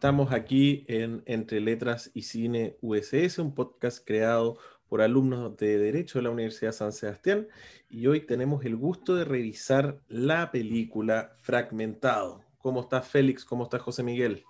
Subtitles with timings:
[0.00, 4.56] Estamos aquí en Entre Letras y Cine USS, un podcast creado
[4.88, 7.48] por alumnos de Derecho de la Universidad San Sebastián
[7.90, 12.42] y hoy tenemos el gusto de revisar la película Fragmentado.
[12.56, 13.44] ¿Cómo está Félix?
[13.44, 14.42] ¿Cómo está José Miguel?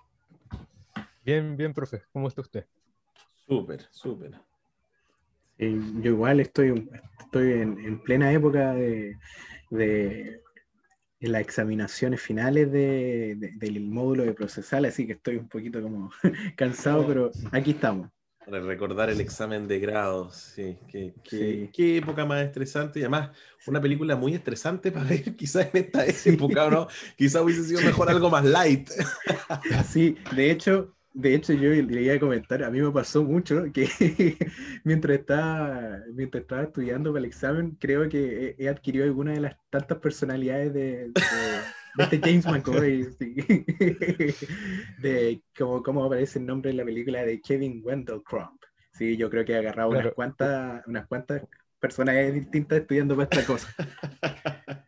[1.25, 2.03] Bien, bien, profe.
[2.13, 2.65] ¿Cómo está usted?
[3.45, 4.39] Súper, súper.
[5.57, 6.89] yo igual estoy,
[7.19, 9.17] estoy en, plena época de,
[11.29, 16.11] las examinaciones finales del módulo de procesal, así que estoy un poquito como
[16.55, 18.09] cansado, pero aquí estamos.
[18.43, 20.75] Para recordar el examen de grados, sí.
[20.87, 21.13] Qué,
[21.71, 23.29] qué, época más estresante y además
[23.67, 26.87] una película muy estresante para ver quizás en esta época, ¿no?
[27.15, 28.89] quizás hubiese sido mejor algo más light.
[29.87, 33.65] Sí, de hecho, de hecho, yo le iba a comentar, a mí me pasó mucho
[33.73, 33.87] que
[34.83, 39.57] mientras estaba, mientras estaba estudiando para el examen, creo que he, adquirido alguna de las
[39.69, 43.03] tantas personalidades de, de, este James McCoy,
[45.01, 48.61] de cómo, cómo, aparece el nombre en la película de Kevin Wendell Crump.
[48.93, 51.43] Sí, yo creo que he agarrado unas cuantas, unas cuantas
[51.79, 53.73] personalidades distintas estudiando para esta cosa.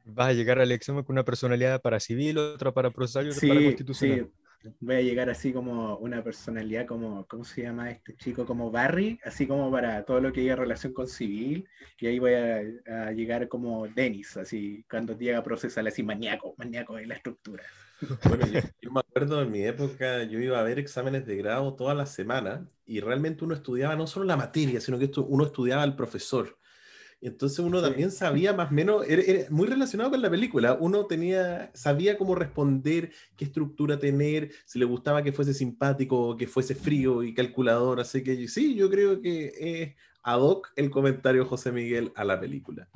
[0.06, 3.48] Vas a llegar al examen con una personalidad para civil, otra para procesal y otra
[3.48, 4.20] para constitucional.
[4.20, 4.43] Sí
[4.80, 8.46] voy a llegar así como una personalidad como, ¿cómo se llama este chico?
[8.46, 11.68] Como Barry, así como para todo lo que haya relación con civil,
[12.00, 16.96] y ahí voy a, llegar como Dennis, así cuando llega a procesar así maníaco, maníaco
[16.96, 17.64] de la estructura.
[18.28, 18.46] Bueno,
[18.82, 22.06] yo, me acuerdo en mi época, yo iba a ver exámenes de grado toda la
[22.06, 26.58] semana y realmente uno estudiaba no solo la materia, sino que uno estudiaba al profesor.
[27.24, 31.72] Entonces uno también sabía más o menos, era, muy relacionado con la película, uno tenía,
[31.74, 37.24] sabía cómo responder, qué estructura tener, si le gustaba que fuese simpático, que fuese frío
[37.24, 42.12] y calculador, así que sí, yo creo que es ad hoc el comentario José Miguel
[42.16, 42.90] a la película.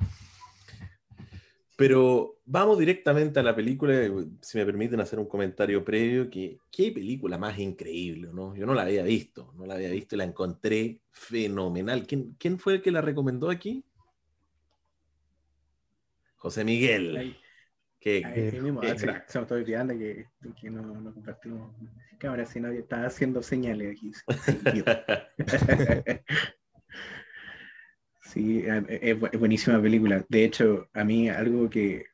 [1.78, 3.94] Pero vamos directamente a la película,
[4.42, 8.54] si me permiten hacer un comentario previo, que qué película más increíble, ¿no?
[8.56, 12.04] Yo no la había visto, no la había visto y la encontré fenomenal.
[12.04, 13.84] ¿Quién, quién fue el que la recomendó aquí?
[16.38, 17.36] José Miguel.
[18.00, 18.24] Que,
[18.62, 20.26] mismo, se me estoy olvidando que,
[20.60, 21.74] que no, no, compartimos
[22.18, 24.12] cámara, sino que estaba haciendo señales aquí.
[28.22, 30.24] sí, es, buenísima película.
[30.28, 32.06] De hecho, a mí algo que,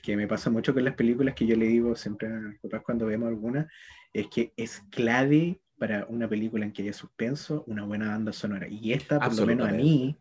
[0.00, 2.82] que me pasa mucho con las películas que yo le digo siempre a mis papás
[2.84, 3.68] cuando vemos alguna,
[4.12, 8.68] es que es clave para una película en que haya suspenso, una buena banda sonora.
[8.68, 10.16] Y esta, por lo menos a mí,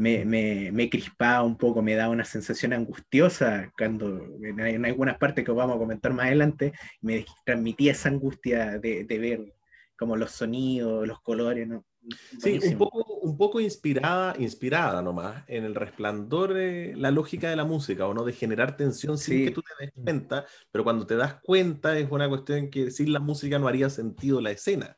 [0.00, 5.44] me, me, me, crispaba un poco, me daba una sensación angustiosa cuando en, algunas partes
[5.44, 6.72] que vamos a comentar más adelante,
[7.02, 9.54] me transmitía esa angustia de, de ver
[9.98, 11.84] como los sonidos, los colores, ¿no?
[12.38, 17.56] Sí, un poco, un poco inspirada, inspirada nomás en el resplandor de la lógica de
[17.56, 21.06] la música, o no de generar tensión sin que tú te des cuenta, pero cuando
[21.06, 24.96] te das cuenta es una cuestión que sin la música no haría sentido la escena.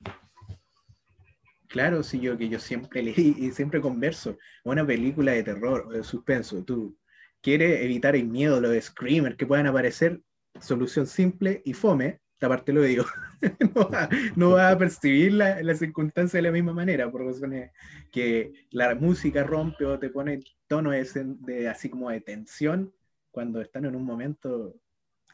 [1.72, 4.38] Claro, sí, yo que yo siempre leí y siempre converso.
[4.64, 6.98] Una película de terror o de suspenso, tú
[7.40, 10.20] quieres evitar el miedo, lo de screamer que puedan aparecer,
[10.60, 13.04] solución simple y fome, aparte lo digo,
[14.36, 17.70] no, va, a percibir la, la, circunstancia de la misma manera, por razones
[18.10, 22.92] que la música rompe o te pone tono de, así como de tensión
[23.30, 24.76] cuando están en un momento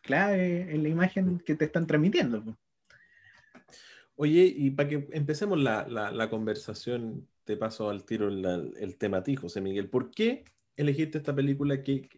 [0.02, 2.56] clave en la imagen que te están transmitiendo.
[4.20, 9.22] Oye, y para que empecemos la, la, conversación, te paso al tiro el, tema a
[9.22, 9.88] ti, José Miguel.
[9.88, 11.84] ¿Por qué elegiste esta película?
[11.84, 12.08] ¿Qué,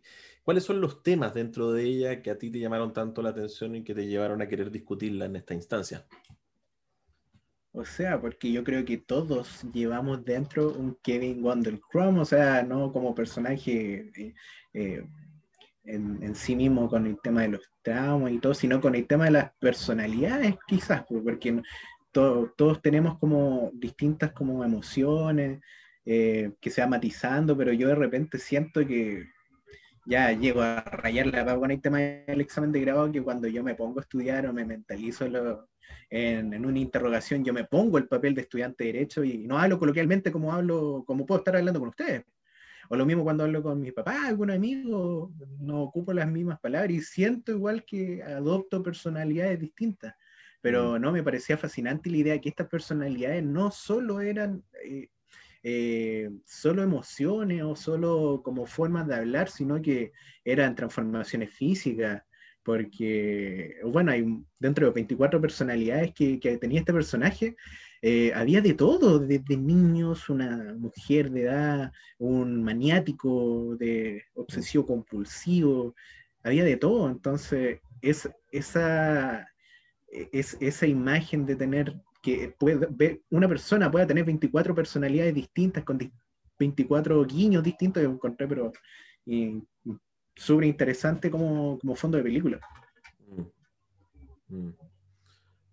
[0.43, 3.77] ¿Cuáles son los temas dentro de ella que a ti te llamaron tanto la atención
[3.77, 6.07] y que te llevaron a querer discutirla en esta instancia?
[7.73, 12.63] O sea, porque yo creo que todos llevamos dentro un Kevin Wonder Chrome, o sea,
[12.63, 14.35] no como personaje eh,
[14.73, 15.07] eh,
[15.95, 19.27] en, sí mismo con el tema de los traumas y todo, sino con el tema
[19.27, 21.63] de las personalidades, quizás, pues, porque
[22.13, 25.61] todos tenemos como distintas como emociones
[26.05, 29.27] eh, que se va matizando, pero yo de repente siento que
[30.07, 33.47] ya llego a rayar la papa con el tema del examen de grado, que cuando
[33.49, 37.99] yo me pongo a estudiar o me mentalizo en, en, una interrogación, yo me pongo
[37.99, 41.57] el papel de estudiante de derecho y no hablo coloquialmente como hablo, como puedo estar
[41.57, 42.25] hablando con ustedes.
[42.93, 46.91] O lo mismo cuando hablo con mi papá, algún amigo, no ocupo las mismas palabras
[46.91, 50.13] y siento igual que adopto personalidades distintas.
[50.61, 51.01] Pero mm.
[51.01, 55.09] no, me parecía fascinante la idea de que estas personalidades no solo eran eh,
[55.63, 60.11] eh, solo emociones o solo como formas de hablar, sino que
[60.45, 62.25] eran transformaciones físicas,
[62.65, 64.27] porque, bueno, hay
[64.59, 67.55] dentro de 24 personalidades que, que tenía este personaje,
[68.03, 75.95] eh, había de todo, desde niños, una mujer de edad, un maniático de obsesivo compulsivo,
[76.43, 79.47] había de todo, entonces es, esa
[80.11, 85.85] es esa imagen de tener que puede ver, una persona pueda tener 24 personalidades distintas
[85.85, 85.99] con
[86.59, 88.73] 24 guiños distintos que encontré, pero
[90.37, 92.61] súper interesante como, como, fondo de película.
[94.49, 94.57] Mm.
[94.57, 94.75] Mm.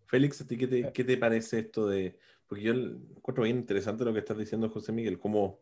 [0.08, 2.18] Félix, ¿a ti qué te, qué te, parece esto de.?
[2.48, 5.60] Porque yo encuentro bien interesante lo que estás diciendo, José Miguel, cómo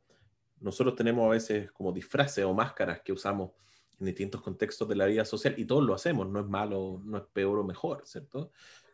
[0.61, 3.51] nosotros tenemos a veces como disfraces o máscaras que usamos
[3.99, 7.17] en distintos contextos de la vida social y todos lo hacemos, no es malo, no
[7.17, 8.51] es peor o mejor, ¿cierto?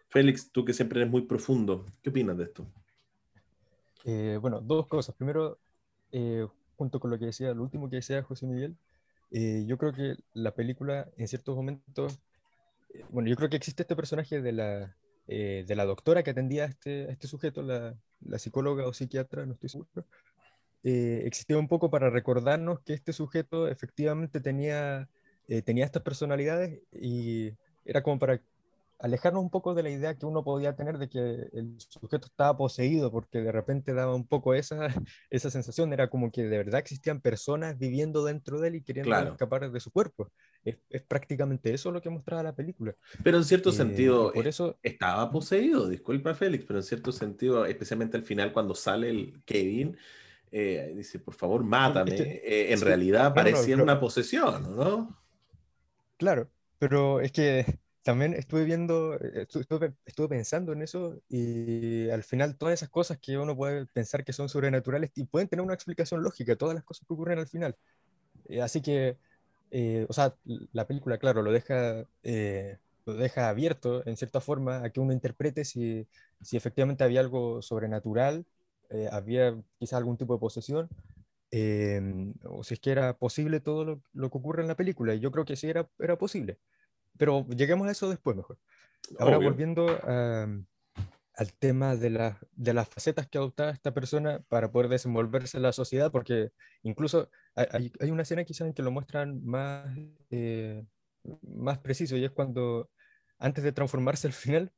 [0.08, 2.68] Félix, tú que siempre eres muy profundo, ¿qué opinas de esto?
[4.06, 5.16] Eh, bueno, dos cosas.
[5.16, 5.60] Primero,
[6.12, 8.76] eh, junto con lo que decía, lo último que decía José Miguel,
[9.32, 12.20] eh, yo creo que la película en ciertos momentos,
[13.10, 14.96] bueno, yo creo que existe este personaje de la,
[15.32, 19.54] de la doctora que atendía a este, este sujeto, la, la, psicóloga o psiquiatra, no
[19.54, 19.90] estoy seguro,
[20.84, 25.10] existía un poco para recordarnos que este sujeto efectivamente tenía,
[25.66, 27.52] tenía estas personalidades y
[27.86, 28.42] era como para
[29.02, 32.56] alejarnos un poco de la idea que uno podía tener de que el sujeto estaba
[32.56, 34.88] poseído, porque de repente daba un poco esa,
[35.30, 39.16] esa sensación, era como que de verdad existían personas viviendo dentro de él y queriendo
[39.18, 40.32] escapar de su cuerpo.
[40.64, 40.78] Es,
[41.08, 42.96] prácticamente eso lo que mostraba la película.
[43.24, 44.78] Pero en cierto eh, sentido, por eso...
[44.84, 49.98] estaba poseído, disculpa Félix, pero en cierto sentido, especialmente al final cuando sale el Kevin,
[50.52, 52.16] eh, dice, por favor, mátame.
[52.16, 55.18] Eh, en realidad parecía una posesión, ¿no?
[56.18, 57.66] Claro, pero es que
[58.04, 63.18] también estuve viendo, eh, estuve, estuve, pensando en eso y al final todas esas cosas
[63.20, 66.84] que uno puede pensar que son sobrenaturales y pueden tener una explicación lógica, todas las
[66.84, 67.76] cosas que ocurren al final.
[68.46, 69.18] Eh, así que,
[69.72, 70.36] eh, o sea,
[70.74, 72.06] la película, claro, lo deja,
[73.06, 76.08] lo deja abierto en cierta forma a que uno interprete si,
[76.42, 78.46] si efectivamente había algo sobrenatural,
[79.12, 80.90] había quizás algún tipo de posesión.
[82.46, 85.16] o si es que era posible todo lo, lo, que ocurre en la película.
[85.16, 86.60] Y yo creo que sí era, era posible.
[87.18, 88.58] Pero lleguemos a eso después mejor.
[89.20, 89.86] Ahora volviendo
[91.36, 95.72] al tema de, de, las facetas que adoptaba esta persona para poder desenvolverse en la
[95.72, 96.52] sociedad, porque
[96.84, 99.88] incluso hay, hay una escena quizás en que lo muestran más,
[100.30, 100.86] eh,
[101.44, 102.90] más preciso y es cuando
[103.40, 104.72] antes de transformarse al final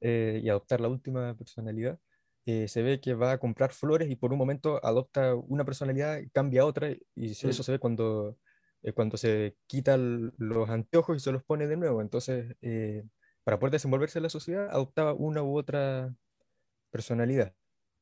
[0.00, 1.98] eh, y adoptar la última personalidad,
[2.46, 6.20] eh, se ve que va a comprar flores y por un momento adopta una personalidad,
[6.32, 8.36] cambia a otra y eso se ve cuando
[8.82, 12.00] eh, cuando se quitan los anteojos y se los pone de nuevo.
[12.02, 13.04] Entonces, eh,
[13.44, 16.14] para poder desenvolverse en la sociedad, adoptaba una u otra
[16.90, 17.54] personalidad.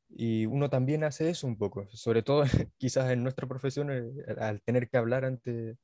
[0.09, 2.43] Y uno también hace eso un poco, sobre todo
[2.79, 5.77] quizás en nuestra profesión, eh, al tener que hablar ante,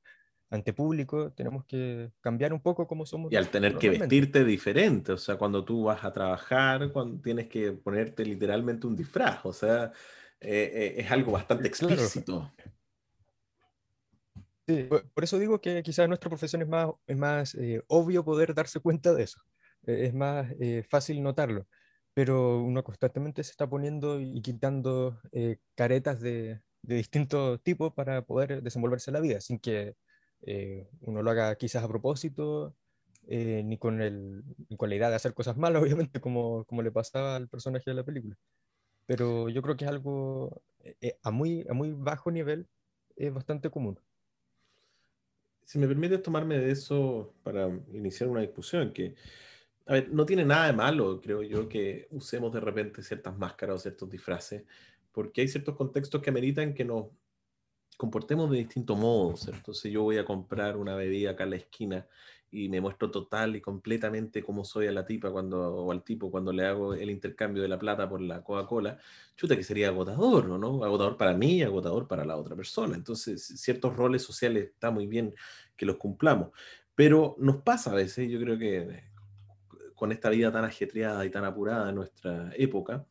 [0.51, 3.33] ante público, tenemos que cambiar un poco cómo somos.
[3.33, 7.49] Y al tener que vestirte diferente, o sea, cuando tú vas a trabajar, cuando tienes
[7.49, 9.93] que ponerte literalmente un disfraz, o sea,
[10.41, 12.53] es algo bastante explícito.
[14.69, 18.53] Sí, por eso digo que quizás nuestra profesión es más, es más eh, obvio poder
[18.53, 19.41] darse cuenta de eso,
[19.87, 21.69] e, es más eh, fácil notarlo,
[22.15, 28.23] pero uno constantemente se está poniendo y quitando eh, caretas de, de distintos tipos para
[28.27, 29.95] poder desenvolverse en la vida, sin que
[31.01, 32.77] uno lo haga quizás a propósito,
[33.23, 36.93] ni, con el, ni con la idea de hacer cosas malas, obviamente, como, como le
[36.93, 38.37] pasaba al personaje de la película.
[39.07, 40.63] Pero yo creo que es algo
[41.25, 42.69] a, muy, a muy bajo nivel,
[43.17, 44.01] es bastante común
[45.67, 49.17] si me permites tomarme de eso para iniciar una discusión, que,
[49.87, 53.75] a ver, no tiene nada de malo, creo yo, que usemos de repente ciertas máscaras
[53.75, 54.63] o ciertos disfraces,
[55.11, 57.07] porque hay ciertos contextos que ameritan que nos
[57.97, 59.73] comportemos de distinto modo, ¿cierto?
[59.73, 62.07] Si yo voy a comprar una bebida acá en la esquina
[62.51, 66.31] y me muestro total y completamente como soy a la tipa cuando, o al tipo
[66.31, 68.99] cuando le hago el intercambio de la plata por la Coca-Cola,
[69.37, 70.85] chuta que sería agotador, ¿no?
[70.85, 72.95] Agotador para mí agotador para la otra persona.
[72.95, 75.35] Entonces, ciertos roles sociales está muy bien
[75.77, 76.51] que los cumplamos.
[76.95, 79.05] Pero nos pasa a veces, yo creo que
[79.95, 83.07] con esta vida tan ajetreada y tan apurada en nuestra época,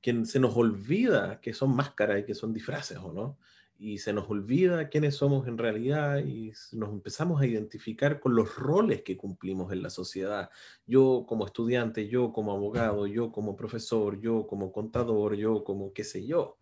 [0.00, 3.38] que se nos olvida que son máscaras y que son disfraces, ¿o no?
[3.82, 8.54] Y se nos olvida quiénes somos en realidad y nos empezamos a identificar con los
[8.54, 10.50] roles que cumplimos en la sociedad.
[10.86, 16.04] Yo como estudiante, yo como abogado, yo como profesor, yo como contador, yo como qué
[16.04, 16.58] sé yo.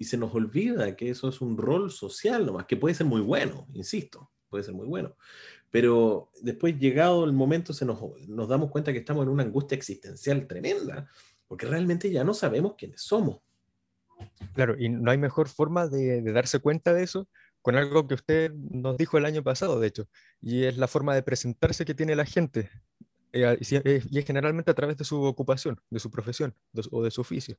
[0.00, 3.20] Y se nos olvida que eso es un rol social nomás, que puede ser muy
[3.20, 5.14] bueno, insisto, puede ser muy bueno.
[5.70, 9.76] Pero después, llegado el momento, se nos, nos damos cuenta que estamos en una angustia
[9.76, 11.08] existencial tremenda,
[11.46, 13.44] porque realmente ya no sabemos quiénes somos
[14.54, 17.28] Claro, y no hay mejor forma de, darse cuenta de eso
[17.62, 20.06] con algo que usted nos dijo el año pasado, de hecho,
[20.40, 22.70] y es la forma de presentarse que tiene la gente,
[23.32, 26.54] eh, y es generalmente a través de su ocupación, de su profesión
[26.90, 27.56] o de su oficio.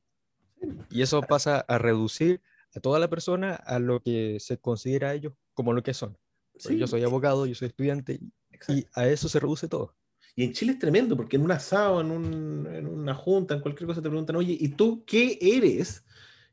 [0.90, 2.40] Y eso pasa a reducir
[2.74, 6.16] a toda la persona a lo que se considera ellos como lo que son.
[6.54, 8.20] Yo soy abogado, yo soy estudiante,
[8.68, 9.94] y a eso se reduce todo.
[10.34, 13.86] Y en Chile es tremendo, porque en un asado, en, en una junta, en cualquier
[13.86, 16.04] cosa te preguntan, oye, ¿y tú qué eres?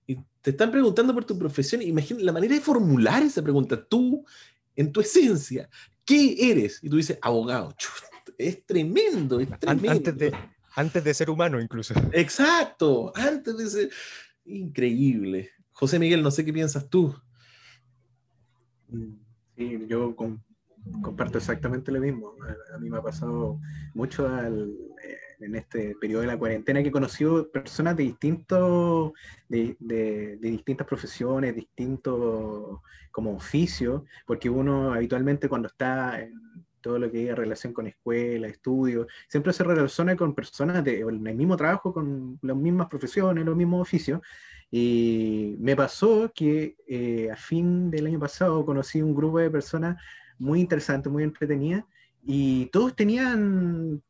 [0.07, 1.81] Y te están preguntando por tu profesión.
[1.81, 3.83] Imagina la manera de formular esa pregunta.
[3.83, 4.25] Tú,
[4.75, 5.69] en tu esencia,
[6.05, 6.79] ¿qué eres?
[6.81, 7.75] Y tú dices, abogado.
[8.37, 9.91] Es tremendo, es tremendo.
[9.91, 10.33] Antes de,
[10.75, 11.93] antes de ser humano, incluso.
[12.11, 13.89] Exacto, antes de ser.
[14.45, 15.51] Increíble.
[15.71, 17.15] José Miguel, no sé qué piensas tú.
[19.55, 20.15] Sí, yo
[21.01, 22.35] comparto exactamente lo mismo.
[22.73, 23.59] A, mí me ha pasado
[23.93, 24.71] mucho al,
[25.03, 29.11] eh, en este periodo de la cuarentena que he conocido personas de distintos,
[29.49, 32.79] de, de, distintas profesiones, distintos
[33.11, 36.33] como oficios, porque uno habitualmente cuando está en
[36.83, 41.19] todo lo que hay relación con escuela, estudios, siempre se relaciona con personas de, el
[41.19, 44.21] mismo trabajo, con las mismas profesiones, los mismos oficios.
[44.69, 50.01] Y me pasó que eh, a fin del año pasado conocí un grupo de personas
[50.37, 51.85] muy interesantes, muy entretenidas,
[52.23, 54.01] y todos tenían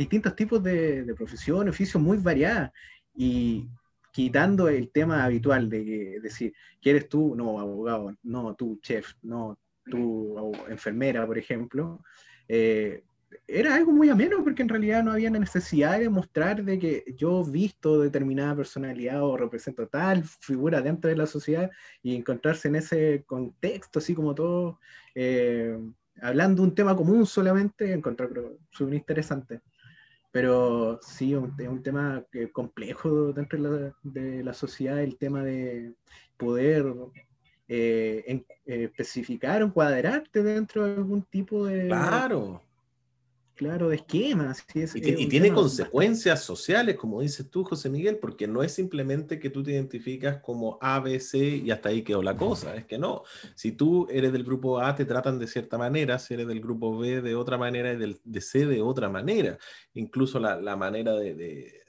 [0.00, 2.72] distintos tipos de, de profesión, oficios muy variadas.
[3.14, 3.68] Y
[4.12, 7.34] quitando el tema habitual de decir, ¿quieres tú?
[7.36, 12.02] No, abogado, no, tú, chef, no, tú, enfermera, por ejemplo.
[12.48, 13.04] Eh,
[13.46, 17.44] era algo muy ameno porque en realidad no había necesidad de mostrar de que yo
[17.44, 21.70] visto determinada personalidad o represento tal figura dentro de la sociedad
[22.02, 24.80] y encontrarse en ese contexto, así como todo,
[25.14, 25.78] eh,
[26.22, 28.30] hablando un tema común solamente, encontrar
[28.70, 29.60] súper interesante.
[30.32, 35.94] Pero sí, es un tema complejo dentro de la, de la, sociedad, el tema de
[36.36, 36.86] poder
[37.66, 38.24] eh,
[38.64, 41.88] eh, especificar o encuadrarte dentro de algún tipo de...
[41.88, 42.62] Claro
[43.60, 44.64] claro, de esquemas.
[44.74, 49.62] y, tiene consecuencias sociales, como dices tú, José Miguel, porque no es simplemente que tú
[49.62, 52.74] te identificas como A, B, C y hasta ahí quedó la cosa.
[52.74, 53.22] Es que no.
[53.54, 56.98] Si tú eres del grupo A, te tratan de cierta manera, si eres del grupo
[56.98, 59.58] B, de otra manera, y del, de C, de otra manera.
[59.92, 61.82] Incluso la, manera de,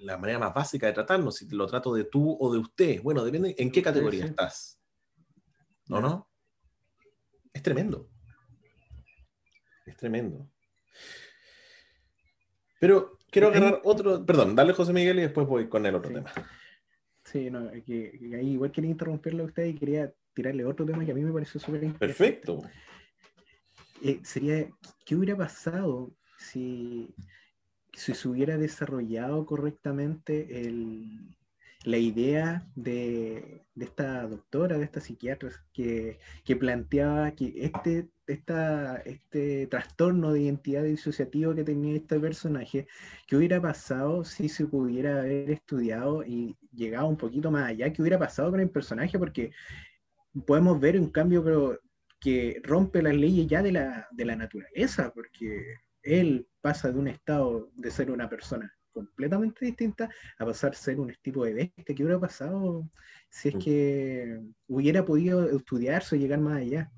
[0.00, 3.02] la manera más básica de tratarnos, si te lo trato de tú o de usted.
[3.02, 4.78] Bueno, depende en qué categoría estás.
[5.86, 6.28] ¿No, no?
[7.50, 8.10] Es tremendo.
[9.86, 10.48] Es tremendo.
[12.80, 14.24] Pero quiero agarrar otro.
[14.24, 16.32] Perdón, dale José Miguel y después voy con el otro tema.
[17.24, 21.12] Sí, no, que, ahí igual quería interrumpirle a usted y quería tirarle otro tema que
[21.12, 22.06] a mí me pareció súper interesante.
[22.06, 22.62] Perfecto.
[24.02, 24.68] Eh, sería,
[25.06, 27.14] ¿qué hubiera pasado si,
[27.94, 31.34] si se hubiera desarrollado correctamente el,
[31.84, 36.18] la idea de, esta doctora, de esta psiquiatra, que,
[36.58, 42.86] planteaba que este, esta, este trastorno de identidad disociativo que tenía este personaje,
[43.26, 47.92] ¿qué hubiera pasado si se pudiera haber estudiado y llegado un poquito más allá?
[47.92, 49.18] ¿Qué hubiera pasado con el personaje?
[49.18, 49.52] Porque
[50.46, 51.78] podemos ver un cambio pero
[52.20, 57.08] que rompe las leyes ya de la, de la naturaleza, porque él pasa de un
[57.08, 60.08] estado de ser una persona completamente distinta
[60.38, 61.94] a pasar a ser un tipo de bestia.
[61.94, 62.88] ¿Qué hubiera pasado
[63.28, 63.58] si es mm.
[63.58, 66.90] que hubiera podido estudiarse o llegar más allá?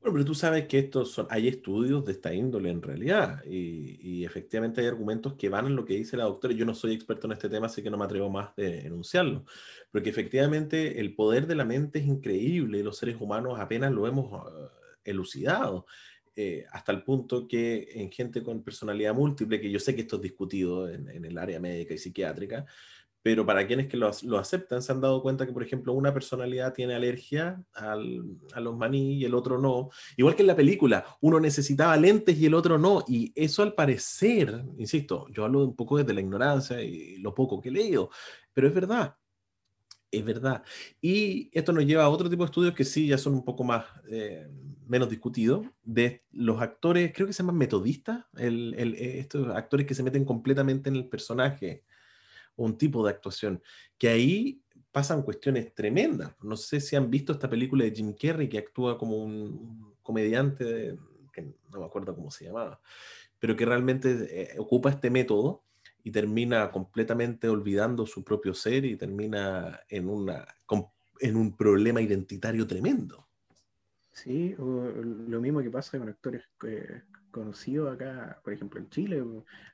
[0.00, 4.24] Bueno, pero tú sabes que estos son, hay estudios de esta índole en realidad y,
[4.24, 6.54] efectivamente hay argumentos que van en lo que dice la doctora.
[6.54, 9.44] Yo no soy experto en este tema, así que no me atrevo más de enunciarlo,
[9.90, 14.06] porque efectivamente el poder de la mente es increíble y los seres humanos apenas lo
[14.06, 14.68] hemos uh,
[15.04, 15.86] elucidado.
[16.40, 20.14] Eh, hasta el punto que en gente con personalidad múltiple, que yo sé que esto
[20.14, 22.64] es discutido en, el área médica y psiquiátrica,
[23.20, 26.72] pero para quienes que lo, aceptan se han dado cuenta que, por ejemplo, una personalidad
[26.72, 27.96] tiene alergia a
[28.60, 29.90] los maní y el otro no.
[30.16, 33.04] Igual que en la película, uno necesitaba lentes y el otro no.
[33.08, 37.60] Y eso al parecer, insisto, yo hablo un poco desde la ignorancia y lo poco
[37.60, 38.10] que he leído,
[38.54, 39.16] pero es verdad.
[40.08, 40.62] Es verdad.
[41.00, 43.64] Y esto nos lleva a otro tipo de estudios que sí ya son un poco
[43.64, 44.48] más, eh,
[44.88, 49.94] menos discutidos, de los actores, creo que se llaman metodistas, el, eh, estos actores que
[49.94, 51.84] se meten completamente en el personaje,
[52.56, 53.62] un tipo de actuación,
[53.96, 56.34] que ahí pasan cuestiones tremendas.
[56.42, 60.96] No sé si han visto esta película de Jim Carrey que actúa como un comediante,
[61.32, 62.80] que no me acuerdo cómo se llamaba,
[63.38, 65.62] pero que realmente eh, ocupa este método
[66.02, 70.46] y termina completamente olvidando su propio ser y termina en, una,
[71.20, 73.27] en un problema identitario tremendo.
[74.22, 79.22] Sí, lo mismo que pasa con actores eh, conocidos acá, por ejemplo, en Chile.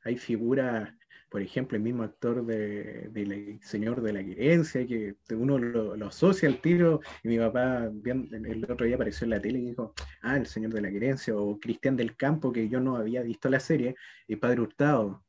[0.02, 0.92] Hay figuras,
[1.30, 6.46] por ejemplo, el mismo actor de, El Señor de la Querencia, que uno lo, asocia
[6.46, 10.36] al tiro, y mi papá el otro día apareció en la tele y dijo, ah,
[10.36, 13.60] El Señor de la Querencia, o Cristian del Campo, que yo no había visto la
[13.60, 13.94] serie,
[14.28, 15.23] y Padre Hurtado,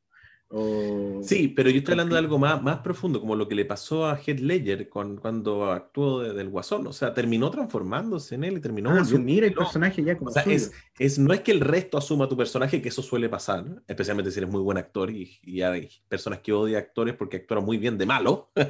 [1.22, 4.06] Sí, pero yo estoy hablando de algo más, más profundo, como lo que le pasó
[4.06, 6.86] a Heath Ledger con, cuando actuó del Guasón.
[6.86, 8.90] O sea, terminó transformándose en él y terminó.
[8.90, 10.30] Ah, asumir el personaje ya como.
[10.30, 13.28] O sea, es, es, no es que el resto asuma tu personaje, que eso suele
[13.28, 17.38] pasar, especialmente si eres muy buen actor y, y hay personas que odian actores porque
[17.38, 18.50] actúan muy bien de malo.
[18.54, 18.68] pero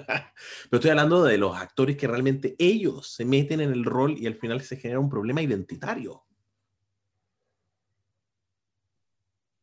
[0.73, 4.35] estoy hablando de los actores que realmente ellos se meten en el rol y al
[4.35, 6.23] final se genera un problema identitario.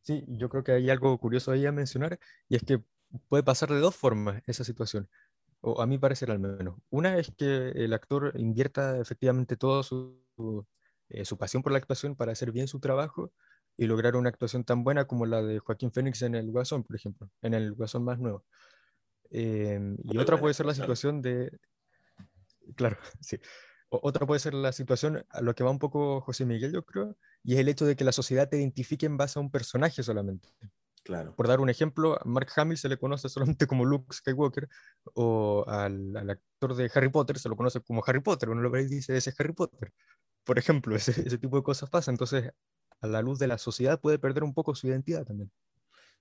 [0.04, 2.18] Sí, yo creo que hay algo curioso ahí a mencionar,
[2.48, 2.82] y es que
[3.28, 5.08] puede pasar de dos formas esa situación,
[5.62, 6.76] o a mí parecer al menos.
[6.90, 10.20] Una es que el actor invierta efectivamente toda su,
[11.08, 13.32] eh, su pasión por la actuación para hacer bien su trabajo
[13.78, 16.96] y lograr una actuación tan buena como la de Joaquín Phoenix en El Guasón, por
[16.96, 18.44] ejemplo, en El Guasón más nuevo.
[19.30, 21.58] Em, y otra puede ser la situación de...
[22.76, 23.38] Claro, sí
[24.02, 27.16] otra puede ser la situación a lo que va un poco José Miguel, yo creo,
[27.44, 30.02] y es el hecho de que la sociedad te identifique en base a un personaje
[30.02, 30.48] solamente.
[31.04, 31.34] Claro.
[31.36, 34.68] Por dar un ejemplo, a Mark Hamill se le conoce solamente como Luke Skywalker,
[35.12, 38.82] o al, actor de Harry Potter se lo conoce como Harry Potter, uno lo ve
[38.82, 39.92] y dice, ese es Harry Potter.
[40.44, 42.50] Por ejemplo, ese, ese tipo de cosas pasa, entonces
[43.00, 45.50] a la luz de la sociedad puede perder un poco su identidad también.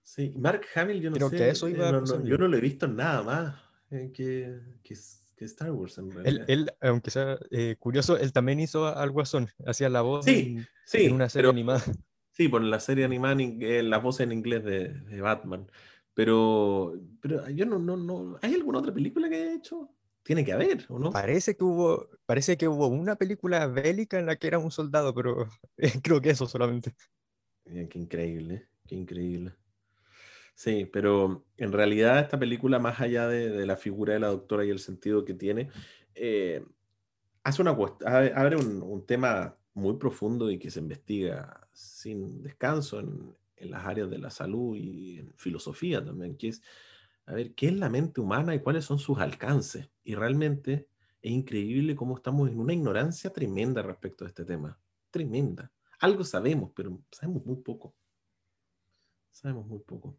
[0.02, 2.62] Sí, Mark Hamill, yo no Creo sé, que eso iba eh, yo no lo he
[2.62, 3.56] visto nada más
[3.90, 4.96] eh, que, que
[5.42, 6.46] Star Wars en realidad.
[6.48, 10.68] Él, aunque sea eh, curioso, él también hizo al Guasón, hacía la voz sí, en,
[10.86, 11.84] sí, en una serie animada.
[12.32, 15.70] Sí, por la serie animada, eh, la voz en inglés de, de, Batman.
[16.16, 18.40] Pero, pero yo no, no, no.
[18.42, 19.90] ¿Hay alguna otra película que haya hecho?
[20.24, 21.12] Tiene que haber, ¿o no?
[21.12, 25.14] Parece que hubo, parece que hubo una película bélica en la que era un soldado,
[25.14, 25.48] pero
[26.04, 26.96] creo que eso solamente.
[27.66, 29.54] qué increíble, qué increíble.
[30.56, 34.70] Sí, pero en realidad esta película, más allá de, la figura de la doctora y
[34.70, 35.70] el sentido que tiene,
[36.16, 36.64] eh,
[37.44, 43.86] hace una abre un, tema muy profundo y que se investiga sin descanso en, las
[43.86, 46.62] áreas de la salud y en filosofía también, que es,
[47.26, 49.90] a ver, ¿qué es la mente humana y cuáles son sus alcances?
[50.04, 50.90] Y realmente
[51.22, 54.78] es increíble cómo estamos en una ignorancia tremenda respecto a este tema,
[55.12, 55.72] tremenda.
[56.02, 57.96] Algo sabemos, pero sabemos muy poco.
[59.32, 60.18] Sabemos muy poco.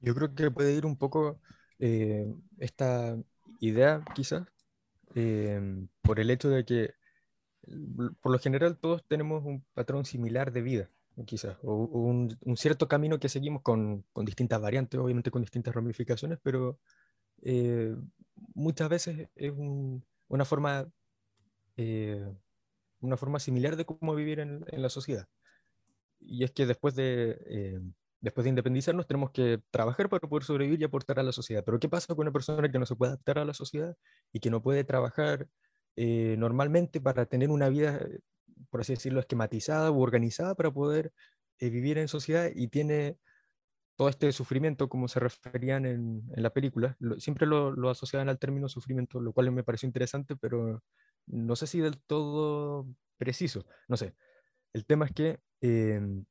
[0.00, 1.40] Yo creo que puede ir un poco
[1.78, 2.26] eh,
[2.58, 3.16] esta
[3.60, 4.46] idea, quizás,
[5.14, 6.94] em, por el hecho de que,
[8.20, 10.90] por lo general, todos tenemos un patrón similar de vida,
[11.26, 16.38] quizás, o, un, cierto camino que seguimos con, con, distintas variantes, obviamente con distintas ramificaciones,
[16.42, 16.78] pero
[17.42, 17.96] eh,
[18.54, 19.52] muchas veces es
[20.28, 20.88] una forma
[21.76, 22.26] eh,
[23.00, 25.28] una forma similar de cómo vivir en, en, la sociedad.
[26.20, 27.80] Y es que después de,
[28.20, 31.64] después de independizarnos tenemos que trabajar para poder sobrevivir y aportar a la sociedad.
[31.64, 33.96] Pero ¿qué pasa con una persona que no se puede adaptar a la sociedad
[34.32, 35.48] y que no puede trabajar
[35.96, 38.00] eh, normalmente para tener una vida,
[38.70, 41.12] por así decirlo, esquematizada u organizada para poder
[41.58, 43.18] eh, vivir en sociedad y tiene
[43.96, 46.96] todo este sufrimiento, como se referían en, en la película?
[47.18, 50.84] siempre lo, lo, asociaban al término sufrimiento, lo cual me pareció interesante, pero
[51.26, 53.66] no sé si del todo preciso.
[53.88, 54.14] No sé.
[54.72, 55.40] El tema es que...
[55.60, 56.24] Em,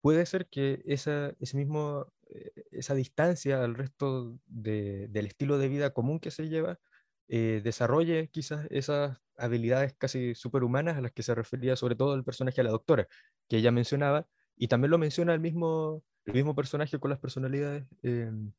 [0.00, 5.92] puede ser que esa, ese mismo, eh, esa distancia al resto del estilo de vida
[5.92, 6.78] común que se lleva
[7.32, 12.24] eh, desarrolle quizás esas habilidades casi superhumanas a las que se refería sobre todo el
[12.24, 13.06] personaje de la doctora,
[13.48, 17.86] que ella mencionaba, y también lo menciona el mismo, el mismo personaje con las personalidades,
[18.02, 18.52] em,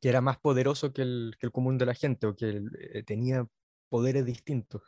[0.00, 3.46] que era más poderoso que el, común de la gente o que eh, tenía
[3.90, 4.82] poderes distintos.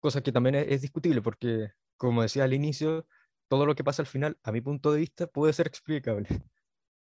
[0.00, 3.06] Cosa que también es discutible porque, como decía al inicio,
[3.54, 6.28] todo lo que pasa al final, a mi punto de vista, puede ser explicable.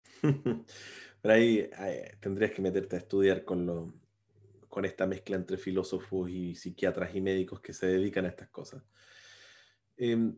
[1.22, 1.70] Pero ahí,
[2.20, 3.94] tendrías que meterte a estudiar con, lo,
[4.68, 8.84] con esta mezcla entre filósofos y psiquiatras y médicos que se dedican a estas cosas.
[9.98, 10.36] Em,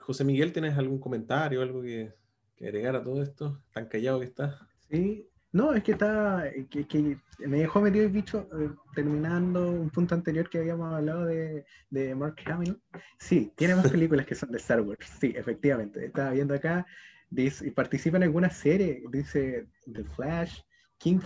[0.00, 2.12] José Miguel, ¿tienes algún comentario, algo que,
[2.56, 3.62] que, agregar a todo esto?
[3.72, 4.60] ¿Tan callado que estás?
[4.90, 10.14] Sí, no, es que está, que, me dejó metido el bicho eh, terminando un punto
[10.14, 12.78] anterior que habíamos hablado de, de, Mark Hamill.
[13.18, 16.04] Sí, tiene más películas que son de Star Wars, sí, efectivamente.
[16.04, 16.86] Estaba viendo acá,
[17.30, 20.60] dice, y participa en alguna serie, dice The Flash,
[20.98, 21.20] King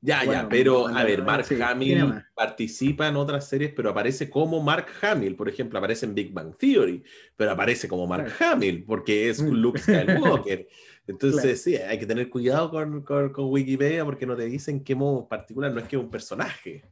[0.00, 4.86] Ya, ya, pero a ver, Mark Hamill participa en otras series, pero aparece como Mark
[5.02, 7.02] Hamill, por ejemplo, aparece en Big Bang Theory,
[7.36, 10.68] pero aparece como Mark Hamill, porque es Luke Skywalker.
[11.08, 15.26] Entonces, sí, hay que tener cuidado con, con, Wikipedia porque no te dicen qué modo
[15.26, 16.84] particular, no es que es un personaje.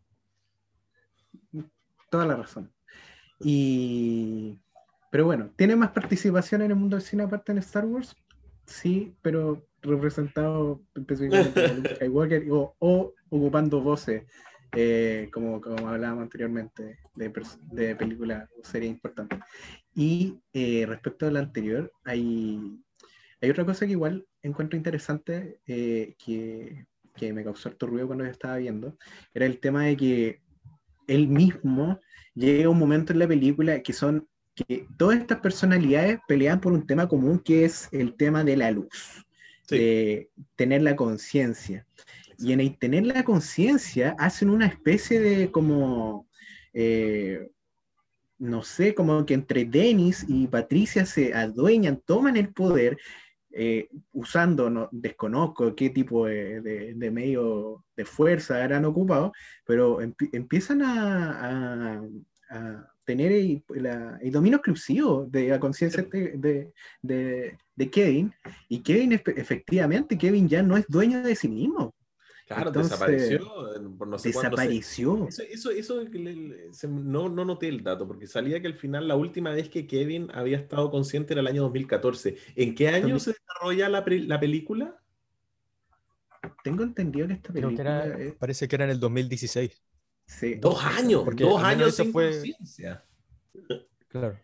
[2.10, 2.72] Toda la razón.
[3.38, 4.58] Y,
[5.10, 8.16] pero bueno, ¿tiene más participación en el mundo del cine aparte en Star Wars?
[8.64, 11.98] Sí, pero representado específicamente
[12.50, 14.24] o, ocupando voces,
[14.72, 17.32] eh, como, hablábamos anteriormente, de,
[17.72, 19.38] de películas o series importantes.
[19.94, 22.78] Y eh, respecto a la anterior, hay
[23.40, 28.24] hay otra cosa que igual encuentro interesante eh, que, que, me causó harto ruido cuando
[28.24, 28.96] yo estaba viendo,
[29.34, 30.42] era el tema de que
[31.06, 32.00] él mismo
[32.34, 36.86] llega un momento en la película que son que todas estas personalidades pelean por un
[36.86, 39.25] tema común que es el tema de la luz,
[39.68, 41.86] de tener la conciencia.
[42.38, 46.28] Y en el tener la conciencia hacen una especie de como,
[46.72, 47.48] eh,
[48.38, 52.98] no sé, como que entre Denis y Patricia se adueñan, toman el poder,
[53.58, 59.32] eh, usando, no, desconozco qué tipo de, medio de fuerza eran ocupados,
[59.64, 62.02] pero empiezan a,
[63.06, 63.62] tener el,
[64.32, 68.34] dominio exclusivo de la conciencia de, de, Kevin,
[68.68, 71.94] y Kevin efectivamente, Kevin ya no es dueño de sí mismo.
[72.46, 73.40] Claro, desapareció.
[74.06, 75.28] no sé desapareció.
[75.28, 76.04] Eso, eso,
[76.88, 80.28] no, no noté el dato, porque salía que al final la última vez que Kevin
[80.32, 82.36] había estado consciente era el año 2014.
[82.54, 84.96] ¿En qué año se desarrolla la, la, película?
[86.62, 88.16] Tengo entendido que esta película.
[88.38, 89.82] Parece que era en el 2016.
[90.26, 90.54] Sí.
[90.56, 92.30] Dos años, porque dos años sin fue...
[92.32, 93.04] conciencia.
[94.08, 94.38] Claro.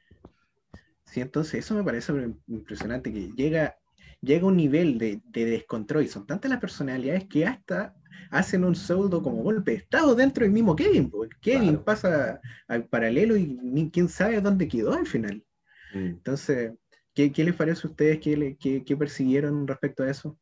[1.05, 2.13] Sí, entonces eso me parece
[2.47, 3.77] impresionante, que llega
[4.23, 7.95] llega un nivel de, descontrol y son tantas las personalidades que hasta
[8.31, 11.11] hacen un pseudo como golpe de estado dentro del mismo Kevin.
[11.11, 15.45] Porque Kevin pasa al paralelo y ni quién sabe dónde quedó al final.
[15.93, 16.07] Mm.
[16.07, 16.73] Entonces,
[17.13, 18.21] ¿qué, les parece a ustedes?
[18.21, 20.39] ¿Qué, persiguieron respecto a eso?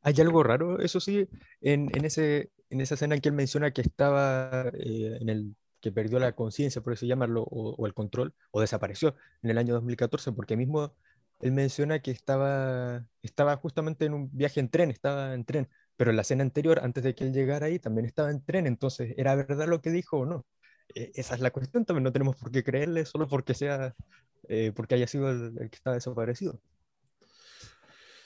[0.00, 1.28] Hay algo raro, eso sí,
[1.60, 6.18] en, ese, en esa escena en que él menciona que estaba eh, el que perdió
[6.18, 10.56] la conciencia, por eso llamarlo, o, el control, o desapareció en el año 2014, porque
[10.56, 10.94] mismo
[11.40, 16.10] él menciona que estaba, estaba justamente en un viaje en tren, estaba en tren, pero
[16.10, 19.14] en la escena anterior, antes de que él llegara ahí, también estaba en tren, entonces,
[19.16, 20.46] ¿era verdad lo que dijo o no?
[20.94, 23.94] E, esa es la cuestión, también no tenemos por qué creerle solo porque sea,
[24.48, 26.60] eh, porque haya sido el, que está desaparecido.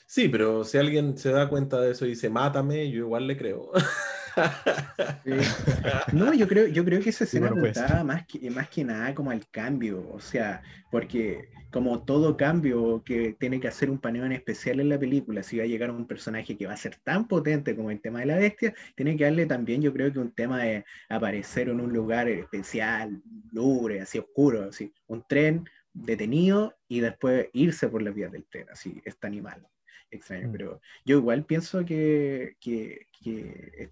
[0.07, 3.37] Sí, pero si alguien se da cuenta de eso y dice, mátame, yo igual le
[3.37, 3.71] creo.
[6.13, 7.77] No, yo creo, yo creo que esa escena pues.
[8.03, 13.35] más que, más que nada como al cambio, o sea, porque como todo cambio que
[13.39, 16.05] tiene que hacer un paneo en especial en la película, si va a llegar un
[16.05, 19.23] personaje que va a ser tan potente como el tema de la bestia, tiene que
[19.23, 24.19] darle también, yo creo que un tema de aparecer en un lugar especial, lubre, así
[24.19, 29.27] oscuro, así, un tren detenido y después irse por las vías del tren, así, este
[29.27, 29.67] animal
[30.13, 30.51] extraño, mm.
[30.51, 33.91] pero yo igual pienso que, que, que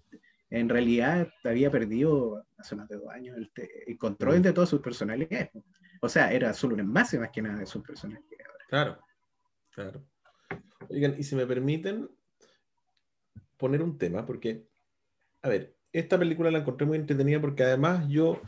[0.52, 3.38] en realidad había perdido hace más de dos años
[3.86, 4.42] el, control mm.
[4.42, 5.50] de todas sus personalidades.
[6.02, 8.38] O sea, era solo un envase más que nada de sus personalidades.
[8.68, 8.98] Claro,
[9.74, 10.04] claro.
[10.90, 12.10] Oigan, y si me permiten
[13.56, 14.66] poner un tema, porque,
[15.40, 18.40] a ver, esta película la encontré muy entretenida porque además yo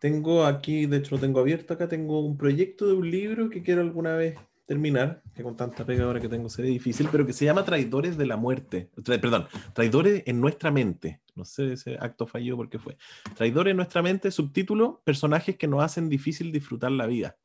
[0.00, 3.62] tengo aquí, de hecho lo tengo abierto acá, tengo un proyecto de un libro que
[3.62, 4.36] quiero alguna vez
[4.68, 7.64] terminar, que con tanta pega ahora que tengo se ve difícil, pero que se llama
[7.64, 8.90] Traidores de la Muerte.
[9.02, 11.22] perdón, Traidores en nuestra mente.
[11.34, 12.98] No sé ese acto falló porque fue.
[13.34, 17.38] Traidores en nuestra mente, subtítulo, personajes que nos hacen difícil disfrutar la vida.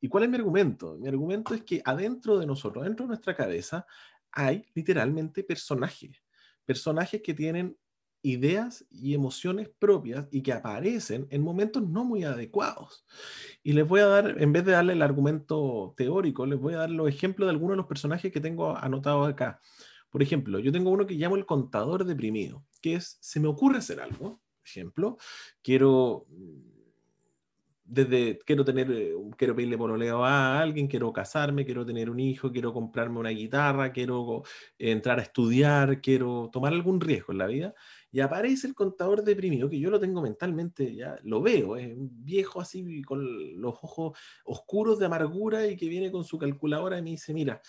[0.00, 0.96] ¿Y cuál es mi argumento?
[0.98, 3.86] Mi argumento es que adentro de nosotros, dentro de nuestra cabeza,
[4.30, 6.16] hay literalmente personajes.
[6.64, 7.76] Personajes que tienen
[8.22, 13.04] ideas y emociones propias y que aparecen en momentos no muy adecuados.
[13.62, 16.78] Y les voy a dar, en vez de darle el argumento teórico, les voy a
[16.78, 19.60] dar los ejemplos de algunos de los personajes que tengo anotados acá.
[20.10, 23.78] Por ejemplo, yo tengo uno que llamo el contador deprimido, que es, se me ocurre
[23.78, 25.18] hacer algo, ejemplo,
[25.62, 26.26] quiero
[27.84, 32.50] desde quiero tener, eh, quiero pedirle pololeo a alguien, quiero casarme, quiero tener un hijo,
[32.50, 34.44] quiero comprarme una guitarra, quiero
[34.78, 37.74] entrar a estudiar, quiero tomar algún riesgo en la vida
[38.12, 42.22] y aparece el contador deprimido, que yo lo tengo mentalmente, ya lo veo, es un
[42.22, 47.02] viejo así con los ojos oscuros de amargura y que viene con su calculadora y
[47.02, 47.62] me dice, mira,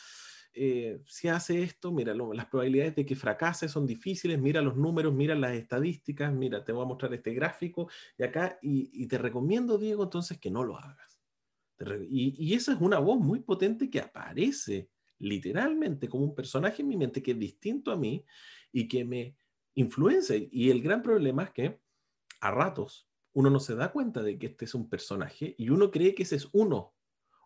[0.54, 5.14] eh, si hace esto, mira, las probabilidades de que fracase son difíciles, mira los números,
[5.14, 9.78] mira las estadísticas, mira, te voy a mostrar este gráfico y acá, y, te recomiendo,
[9.78, 11.22] Diego, entonces que no lo hagas.
[12.10, 16.98] Y esa es una voz muy potente que aparece literalmente como un personaje en mi
[16.98, 18.24] mente que es distinto a mí
[18.72, 19.36] y que me
[19.76, 20.36] influencia.
[20.52, 21.80] Y el gran problema es que
[22.42, 25.92] a ratos uno no se da cuenta de que este es un personaje y uno
[25.92, 26.94] cree que ese es uno.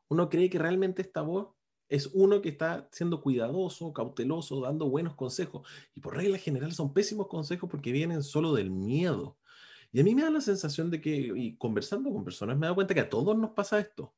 [0.09, 1.49] Uno cree que realmente esta voz
[1.89, 5.67] es uno que está siendo cuidadoso, cauteloso, dando buenos consejos.
[5.95, 9.37] Y por regla general son pésimos consejos porque vienen solo del miedo.
[9.91, 12.73] Y a mí me da la sensación de que, y conversando con personas, me da
[12.75, 14.13] cuenta que a todos nos pasa esto.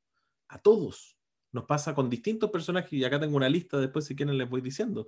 [0.47, 1.15] A todos.
[1.51, 4.61] Nos pasa con distintos personajes, y acá tengo una lista, después si quieren les voy
[4.61, 5.07] diciendo.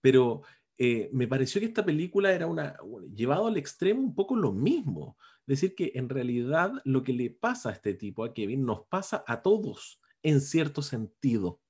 [0.00, 0.42] Pero
[0.78, 2.76] eh, me pareció que esta película era una,
[3.14, 5.16] llevado al extremo un poco lo mismo.
[5.40, 8.86] Es decir, que en realidad lo que le pasa a este tipo, a Kevin, nos
[8.86, 11.60] pasa a todos en cierto sentido.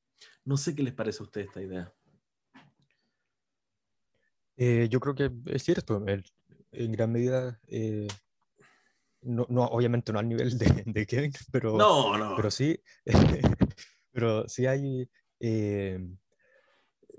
[0.45, 1.93] No sé qué les parece a ustedes esta idea.
[4.57, 6.05] Eh, yo creo que es cierto,
[6.73, 8.09] en gran medida, eh,
[9.23, 11.79] no, obviamente no al nivel de, de Kevin, pero,
[12.37, 12.81] pero sí,
[14.13, 16.01] pero sí hay, eh,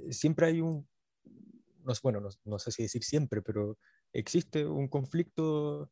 [0.09, 0.88] siempre hay un,
[1.89, 3.77] no, bueno, no, sé si decir siempre, pero
[4.13, 5.91] existe un conflicto,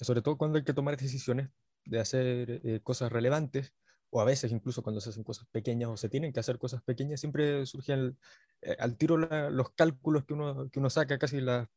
[0.00, 1.50] sobre todo cuando hay que tomar decisiones
[1.84, 3.74] de hacer cosas relevantes
[4.14, 6.80] o a veces incluso cuando se hacen cosas pequeñas o se tienen que hacer cosas
[6.82, 8.16] pequeñas, siempre surgen
[8.62, 11.68] eh, al tiro los cálculos que uno, que uno saca, casi las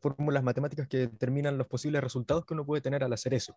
[0.00, 3.56] fórmulas matemáticas que determinan los posibles resultados que uno puede tener al hacer eso.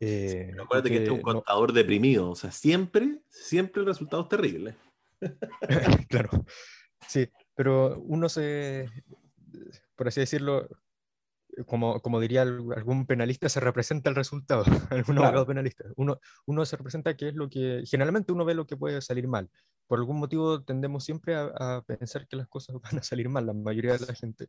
[0.00, 4.28] Eh, acuérdate que, este es un contador deprimido, o sea, siempre, siempre el resultado es
[4.28, 4.76] terrible.
[6.08, 6.30] claro,
[7.06, 8.88] sí, pero uno se,
[9.96, 10.68] por así decirlo,
[11.66, 15.84] como, como diría algún penalista, se representa el resultado, algún abogado penalista.
[15.96, 19.28] Uno, uno se representa qué es lo que, generalmente uno ve lo que puede salir
[19.28, 19.50] mal.
[19.86, 23.52] Por algún motivo tendemos siempre a, pensar que las cosas van a salir mal, la
[23.52, 24.48] mayoría de la gente.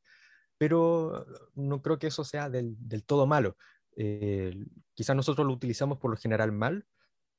[0.57, 3.57] Pero no creo que eso sea del, del todo malo.
[3.95, 6.85] Eh, quizás nosotros lo utilizamos por lo general mal,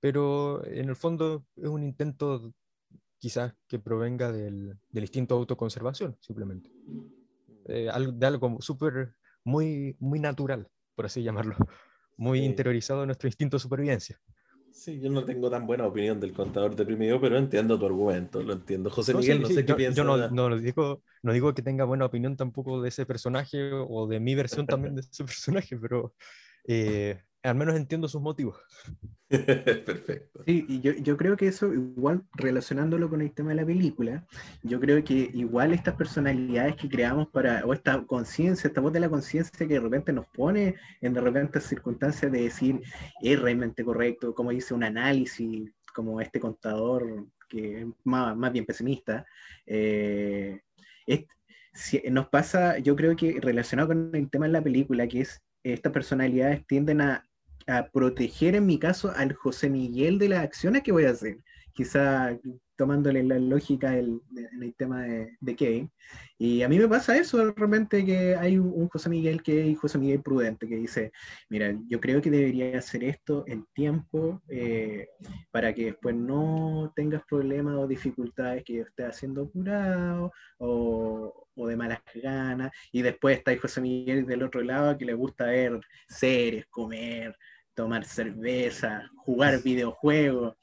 [0.01, 2.53] pero en el fondo es un intento
[3.25, 6.71] quizás que provenga del, del instinto de autoconservación, simplemente.
[7.65, 11.57] Eh, de algo súper muy, muy natural, por así llamarlo,
[12.19, 14.21] muy interiorizado en nuestro instinto de supervivencia.
[14.71, 18.53] Sí, yo no tengo tan buena opinión del contador deprimido, pero entiendo tu argumento, lo
[18.53, 18.91] entiendo.
[18.91, 19.97] José Miguel, no, sé qué piensas.
[19.97, 24.07] Yo no, no, digo, no digo que tenga buena opinión tampoco de ese personaje o
[24.07, 26.13] de mi versión también de ese personaje, pero
[26.69, 28.57] eh, al menos entiendo sus motivos.
[29.29, 30.43] Perfecto.
[30.47, 34.27] Sí, y yo, yo, creo que eso, igual relacionándolo con el tema de la película,
[34.63, 39.01] yo creo que igual estas personalidades que creamos para, o esta conciencia, esta voz de
[39.01, 42.81] la conciencia que de repente nos pone en de repente circunstancias de decir,
[43.21, 48.65] es realmente correcto, como dice un análisis, como este contador que es más, más bien
[48.65, 49.27] pesimista,
[49.67, 50.61] eh,
[52.11, 55.93] nos pasa, yo creo que relacionado con el tema de la película, que es estas
[55.93, 57.25] personalidades tienden a
[57.67, 61.39] a proteger en mi caso al José Miguel de las acciones que voy a hacer.
[61.73, 62.39] Quizá
[62.77, 64.21] tomándole la lógica en
[64.61, 65.91] el tema de, de, Kevin.
[66.39, 69.99] Y a mí me pasa eso realmente que hay un, José Miguel que es José
[69.99, 71.13] Miguel prudente, que dice,
[71.49, 75.09] mira, yo creo que debería hacer esto en tiempo eh,
[75.51, 81.77] para que después no tengas problemas o dificultades que yo esté haciendo apurado o, de
[81.77, 82.73] malas ganas.
[82.93, 87.37] Y después está José Miguel del otro lado que le gusta ver series, comer,
[87.75, 90.57] tomar cerveza, jugar videojuegos.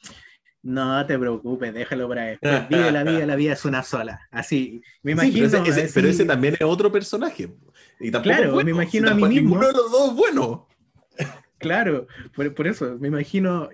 [0.63, 2.69] No te preocupes, déjalo para después.
[2.69, 4.28] Vive la vida, la vida es una sola.
[4.30, 5.50] Así, me imagino.
[5.93, 7.52] pero, ese, también es otro personaje.
[8.00, 9.41] Y claro, me imagino a mí mismo.
[9.41, 10.67] Ninguno de los dos bueno.
[11.58, 13.69] Claro, por, eso, me imagino,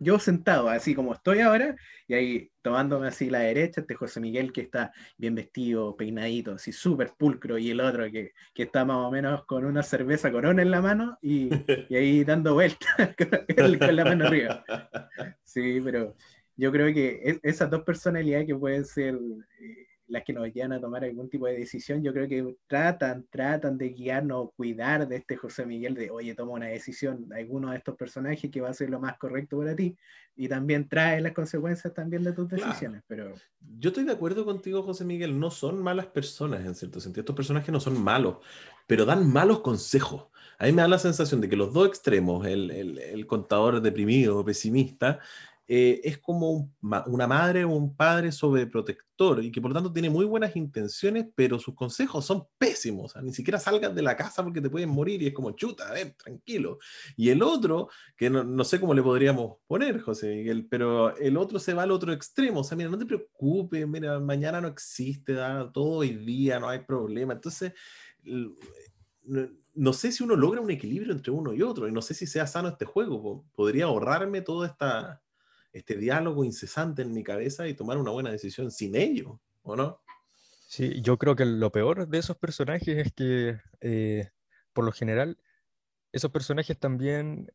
[0.00, 1.76] yo sentado, así como estoy ahora,
[2.08, 6.72] y ahí tomándome así la derecha, este José Miguel que está bien vestido, peinadito, así
[6.72, 10.62] súper pulcro, y el otro que, que, está más o menos con una cerveza corona
[10.62, 11.50] en la mano y,
[11.90, 12.88] y ahí dando vueltas
[13.78, 14.64] con, la mano arriba.
[15.44, 16.14] Sí, pero
[16.56, 19.18] yo creo que esas dos personalidades que pueden ser
[20.10, 23.78] las que nos llevan a tomar algún tipo de decisión, yo creo que tratan, tratan
[23.78, 27.96] de guiarnos, cuidar de este José Miguel, de, oye, toma una decisión, alguno de estos
[27.96, 29.96] personajes que va a ser lo más correcto para ti,
[30.36, 33.02] y también trae las consecuencias también de tus decisiones.
[33.06, 33.34] Pero...
[33.78, 37.36] Yo estoy de acuerdo contigo, José Miguel, no son malas personas en cierto sentido, estos
[37.36, 38.38] personajes no son malos,
[38.86, 40.26] pero dan malos consejos.
[40.58, 43.80] A mí me da la sensación de que los dos extremos, el, el, el contador
[43.80, 45.20] deprimido, pesimista,
[45.72, 50.10] eh, es como una madre o un padre sobreprotector y que por lo tanto tiene
[50.10, 53.14] muy buenas intenciones, pero sus consejos son pésimos.
[53.22, 56.14] ni siquiera salgas de la casa porque te pueden morir y es como chuta, ver,
[56.14, 56.80] tranquilo.
[57.16, 61.60] Y el otro, que no, sé cómo le podríamos poner, José Miguel, pero el otro
[61.60, 62.62] se va al otro extremo.
[62.62, 65.34] O sea, mira, no te preocupes, mira, mañana no existe,
[65.72, 67.34] todo hoy día, no hay problema.
[67.34, 67.74] Entonces,
[69.74, 72.26] no sé si uno logra un equilibrio entre uno y otro y no sé si
[72.26, 73.44] sea sano este juego.
[73.54, 75.22] Podría ahorrarme toda esta
[75.72, 80.00] este diálogo incesante en mi cabeza y tomar una buena decisión sin ello, ¿o no?
[80.66, 84.30] Sí, yo creo que lo peor de esos personajes es que, eh,
[84.72, 85.38] por lo general,
[86.12, 87.50] esos personajes también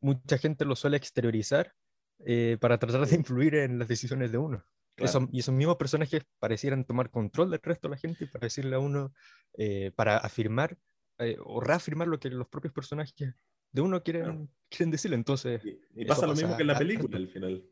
[0.00, 1.74] mucha gente los suele exteriorizar
[2.24, 4.64] eh, para tratar de influir en las decisiones de uno.
[5.32, 8.80] y esos mismos personajes parecieran tomar control del resto de la gente para decirle a
[8.80, 9.14] uno,
[9.54, 10.76] eh, para afirmar
[11.44, 13.34] o reafirmar lo que los propios personajes
[13.72, 15.16] de uno quieren, quieren decirlo.
[15.16, 15.60] Entonces.
[15.94, 17.64] Y, pasa lo mismo que en la película al final.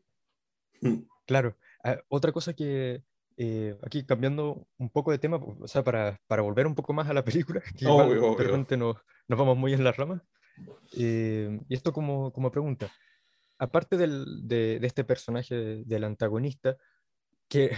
[1.25, 1.55] Claro.
[1.83, 3.03] Ah, otra cosa que.
[3.37, 7.07] Eh, aquí cambiando un poco de tema, o sea, para, para, volver un poco más
[7.07, 10.23] a la película, que de repente nos, nos, vamos muy en la rama.
[10.97, 12.91] Eh, y esto como, como pregunta.
[13.57, 16.75] aparte del, de, de, este personaje del antagonista,
[17.47, 17.71] que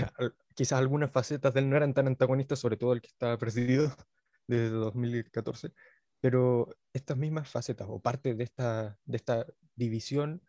[0.54, 3.96] quizás algunas facetas de él no eran tan antagonistas, sobre todo el que estaba presidido
[4.48, 5.74] desde 2014,
[6.22, 10.42] pero estas mismas facetas o parte de esta, de esta división,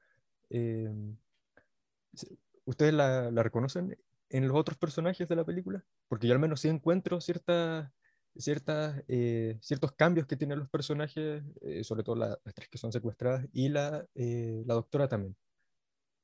[0.51, 0.91] eh,
[2.65, 5.85] ¿ustedes la, la, reconocen en los otros personajes de la película?
[6.09, 7.91] Porque yo al menos sí encuentro ciertas
[8.37, 12.91] ciertas, eh, ciertos cambios que tienen los personajes, eh, sobre todo las tres que son
[12.91, 15.37] secuestradas, y la, la doctora también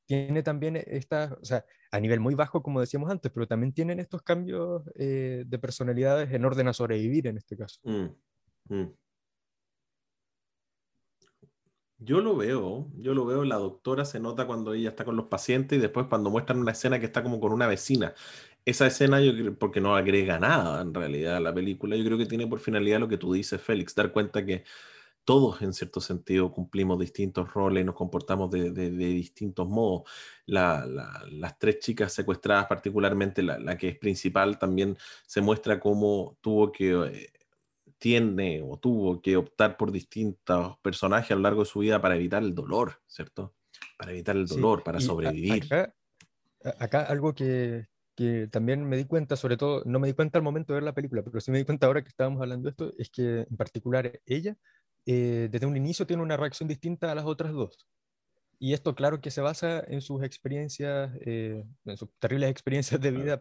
[0.09, 4.01] tiene también esta, o sea, a nivel muy bajo, como decíamos antes, pero también tienen
[4.01, 7.79] estos cambios eh, de personalidades en orden a sobrevivir en este caso.
[7.85, 8.93] Mm, mm.
[12.01, 15.27] Yo lo veo, yo lo veo, la doctora se nota cuando ella está con los
[15.27, 18.15] pacientes y después cuando muestran una escena que está como con una vecina.
[18.65, 22.17] Esa escena, yo creo, porque no agrega nada en realidad a la película, yo creo
[22.19, 24.65] que tiene por finalidad lo que tú dices, Félix, dar cuenta que
[25.25, 30.05] todos en cierto sentido cumplimos distintos roles, nos comportamos de, distintos modos.
[30.47, 36.93] las tres chicas secuestradas, particularmente la, que es principal, también se muestra cómo tuvo que,
[36.93, 37.31] eh,
[37.99, 42.17] tiene o tuvo que optar por distintos personajes a lo largo de su vida para
[42.17, 43.55] evitar el dolor, ¿cierto?
[43.99, 45.69] Para evitar el dolor, para sobrevivir.
[46.79, 50.45] Acá, algo que, que también me di cuenta, sobre todo, no me di cuenta al
[50.45, 52.71] momento de ver la película, pero sí me di cuenta ahora que estábamos hablando de
[52.71, 54.57] esto, es que en particular ella
[55.07, 57.89] eh, desde un inicio tiene una reacción distinta a las otras dos.
[58.59, 63.11] Y esto, claro, que se basa en sus experiencias, eh, en sus terribles experiencias de
[63.13, 63.41] vida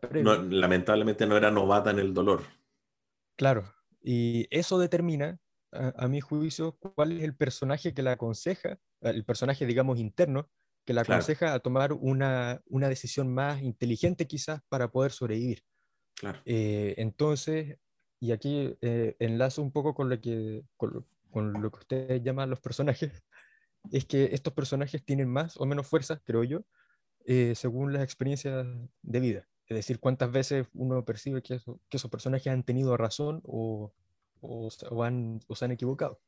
[0.50, 2.44] lamentablemente no era novata en el dolor.
[3.36, 3.66] Claro,
[4.10, 5.38] y eso determina,
[5.74, 10.50] a, mi juicio, cuál es el personaje que la aconseja, el personaje, digamos, interno,
[10.86, 15.62] que la aconseja a tomar una, una, decisión más inteligente quizás para poder sobrevivir.
[16.16, 16.40] Claro.
[16.46, 17.80] Eh, entonces,
[18.22, 23.12] y aquí enlazo un poco con lo que, con lo que ustedes llaman los personajes,
[23.92, 26.64] es que estos personajes tienen más o menos fuerza, creo yo,
[27.26, 28.66] eh, según las experiencias
[29.02, 29.50] de vida.
[29.68, 33.92] Es decir, cuántas veces uno percibe que, que esos personajes han tenido razón o,
[34.42, 36.20] o, han, o se han equivocado.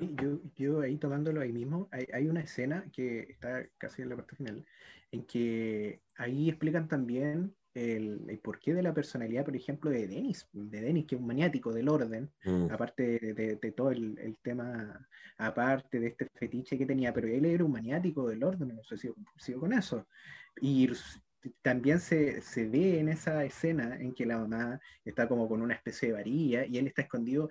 [0.00, 4.16] yo, yo, ahí tomándolo ahí mismo, hay, hay, una escena que está casi en la
[4.16, 4.66] parte final,
[5.12, 10.80] en que ahí explican también el, porqué de la personalidad, por ejemplo, de Denis, de
[10.80, 12.66] Denis, que es un maniático del orden, mm.
[12.70, 17.72] aparte de, todo el, tema, aparte de este fetiche que tenía, pero él era un
[17.72, 20.06] maniático del orden, no sé si sigo con eso.
[20.60, 20.90] Y
[21.62, 25.74] también se, se, ve en esa escena en que la mamá está como con una
[25.74, 27.48] especie de varilla y él está escondido.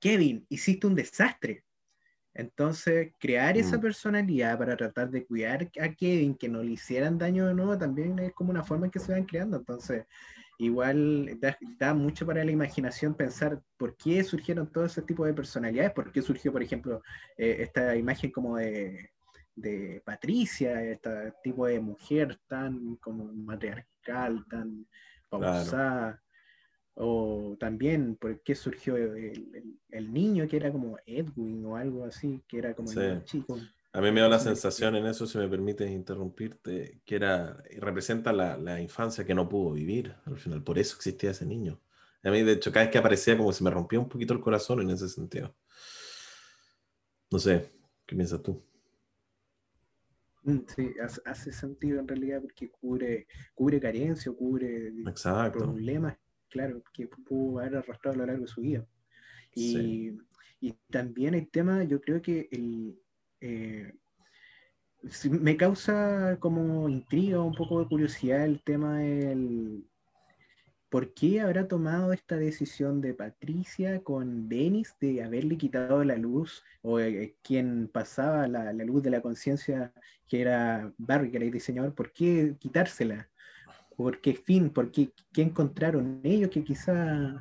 [0.00, 1.64] Kevin, hiciste un desastre.
[2.32, 3.80] Entonces, crear esa mm.
[3.80, 8.18] personalidad para tratar de cuidar a Kevin, que no le hicieran daño de nuevo, también
[8.20, 9.56] es como una forma en que se van creando.
[9.56, 10.06] Entonces,
[10.58, 11.38] igual
[11.78, 16.12] da, mucho para la imaginación pensar por qué surgieron todo ese tipo de personalidades, por
[16.12, 17.02] qué surgió, por ejemplo,
[17.36, 19.10] eh, esta imagen como de,
[19.54, 24.86] de Patricia, este tipo de mujer tan como matriarcal, tan
[25.28, 26.22] pausada.
[26.94, 32.58] O también, ¿por qué surgió el, niño que era como Edwin o algo así, que
[32.58, 33.58] era como el chico?
[33.92, 38.32] A mí me da la sensación en eso, si me permites interrumpirte, que era, representa
[38.32, 41.80] la, la, infancia que no pudo vivir al final, por eso existía ese niño.
[42.22, 44.40] A mí, de hecho, cada vez que aparecía, como se me rompía un poquito el
[44.40, 45.56] corazón en ese sentido.
[47.30, 47.72] No sé,
[48.06, 48.62] ¿qué piensas tú?
[50.42, 50.94] Mm, sí,
[51.26, 54.92] hace sentido en realidad porque cubre, cubre carencia, cubre
[55.52, 56.16] problemas
[56.50, 58.86] claro, que pudo haber arrastrado a lo largo de su vida.
[59.54, 60.18] Y,
[60.90, 63.00] también el tema, yo creo que el,
[63.40, 63.94] eh,
[65.30, 69.89] me causa como intriga, un poco de curiosidad el tema del
[70.90, 76.64] por qué habrá tomado esta decisión de Patricia con Denis de haberle quitado la luz
[76.82, 79.92] o eh, quien pasaba la, luz de la conciencia
[80.28, 83.28] que era Barry, que era el diseñador, ¿por qué quitársela?
[83.96, 84.70] ¿Por qué fin?
[84.70, 87.40] ¿Por qué, encontraron ellos que quizá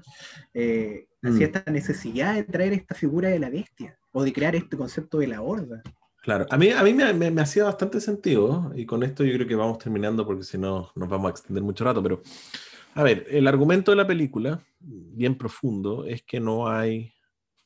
[0.54, 1.56] eh, hacía mm.
[1.56, 5.28] esta necesidad de traer esta figura de la bestia o de crear este concepto de
[5.28, 5.82] la horda?
[6.22, 9.56] Claro, a mí, a mí me, hacía bastante sentido y con esto yo creo que
[9.56, 12.22] vamos terminando porque si no nos vamos a extender mucho rato, pero
[12.94, 17.14] a ver, el argumento de la película, bien profundo, es que no hay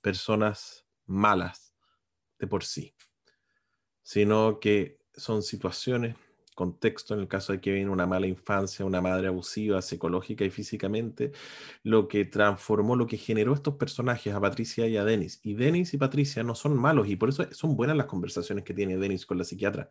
[0.01, 1.73] personas malas
[2.39, 2.93] de por sí,
[4.01, 6.15] sino que son situaciones
[6.53, 10.49] contexto, en el caso de que viene una mala infancia, una madre abusiva psicológica y
[10.49, 11.31] físicamente,
[11.83, 15.39] lo que transformó, lo que generó estos personajes a Patricia y a Denis.
[15.43, 18.73] Y Denis y Patricia no son malos y por eso son buenas las conversaciones que
[18.73, 19.89] tiene Denis con la psiquiatra,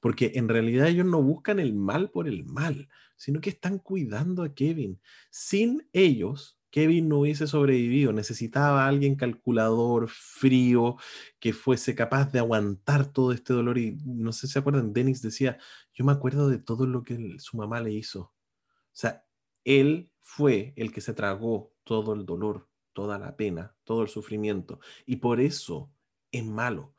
[0.00, 4.42] porque en realidad ellos no buscan el mal por el mal, sino que están cuidando
[4.42, 5.00] a Kevin.
[5.30, 8.12] Sin ellos, Kevin no hubiese sobrevivido.
[8.12, 10.96] Necesitaba a alguien calculador, frío,
[11.40, 13.78] que fuese capaz de aguantar todo este dolor.
[13.78, 15.58] Y no sé si se acuerdan, Dennis decía,
[15.92, 18.20] yo me acuerdo de todo lo que su mamá le hizo.
[18.20, 18.34] O
[18.92, 19.24] sea,
[19.64, 24.80] él fue el que se tragó todo el dolor, toda la pena, todo el sufrimiento.
[25.06, 25.90] Y por eso
[26.30, 26.94] es malo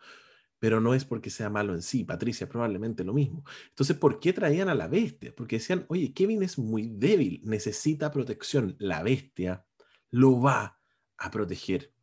[0.60, 2.03] pero no es porque sea malo en sí.
[2.03, 3.43] Patricia probablemente lo mismo.
[3.70, 5.34] Entonces, ¿por qué traían a la bestia?
[5.36, 8.76] Porque decían, oye, Kevin es muy débil, necesita protección.
[8.80, 9.66] La bestia
[10.12, 10.80] lo va
[11.18, 11.93] a proteger.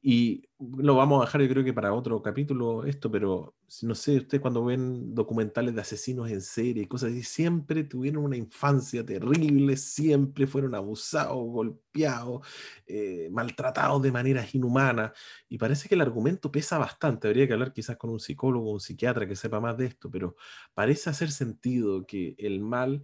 [0.00, 4.18] Y lo vamos a dejar, yo creo que para otro capítulo esto, pero no sé,
[4.18, 9.04] ustedes cuando ven documentales de asesinos en serie y cosas así, siempre tuvieron una infancia
[9.04, 12.46] terrible, siempre fueron abusados, golpeados,
[12.86, 15.12] eh, maltratados de maneras inhumanas.
[15.48, 17.26] Y parece que el argumento pesa bastante.
[17.28, 20.10] Habría que hablar quizás con un psicólogo o un psiquiatra que sepa más de esto,
[20.10, 20.36] pero
[20.74, 23.02] parece hacer sentido que el mal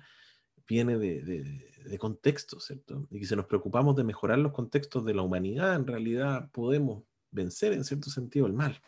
[0.67, 3.07] viene de, de, contexto, ¿cierto?
[3.11, 7.05] Y que si nos preocupamos de mejorar los contextos de la humanidad, en realidad podemos
[7.31, 8.81] vencer en cierto sentido el mal.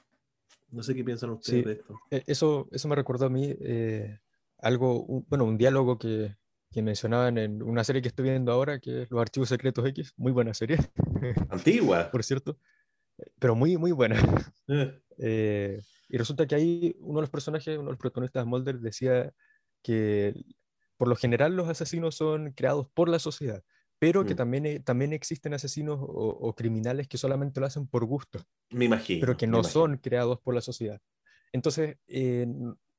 [0.71, 1.99] No sé qué piensan ustedes de esto.
[2.11, 4.19] E, eso, eso me recordó a mí eh,
[4.59, 6.37] algo, bueno, un diálogo que,
[6.71, 10.15] que, mencionaban en una serie que estoy viendo ahora, que es Los Archivos Secretos X,
[10.17, 10.79] muy buena serie.
[11.51, 12.11] Antigua.
[12.11, 12.59] Por cierto,
[13.39, 14.17] pero muy, muy buena.
[14.69, 15.01] Eh.
[15.19, 18.81] Eh, y resulta que ahí uno de los personajes, uno de los protagonistas de Mulder
[18.81, 19.33] decía
[19.83, 20.35] que
[20.97, 23.63] por lo general los asesinos son creados por la sociedad,
[23.99, 24.37] pero que mm.
[24.37, 28.41] también, e, también existen asesinos o, criminales que solamente lo hacen por gusto.
[28.71, 29.21] Me imagino.
[29.21, 31.01] Pero que no son creados por la sociedad.
[31.53, 32.47] Entonces, eh,